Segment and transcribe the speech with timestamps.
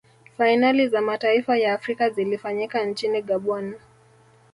[0.37, 3.75] fainali za mataifa ya afrika zilifanyika nchini gabon